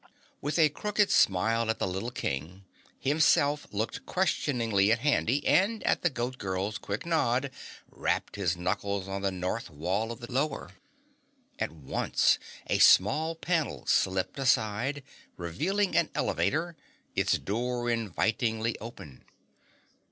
[0.41, 2.65] With a crooked smile at the little King,
[2.97, 7.51] Himself looked questioningly at Handy, and at the Goat Girl's quick nod,
[7.87, 10.71] rapped his knuckles on the north wall of the Lower.
[11.59, 15.03] At once, a small panel slipped aside,
[15.37, 16.75] revealing an elevator,
[17.15, 19.23] its door invitingly open.